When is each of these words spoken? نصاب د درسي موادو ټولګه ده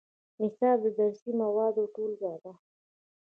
نصاب 0.39 0.79
د 0.85 0.87
درسي 0.97 1.31
موادو 1.41 1.83
ټولګه 1.93 2.33
ده 2.43 2.53